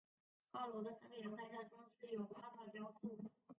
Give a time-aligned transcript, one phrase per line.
[0.53, 3.15] 二楼的三个阳台下装饰有花草雕塑。